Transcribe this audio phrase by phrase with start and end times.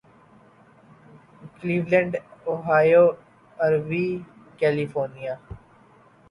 [1.55, 2.13] Cleveland
[2.47, 3.05] Ohio
[3.59, 4.07] Aruvi
[4.59, 5.33] California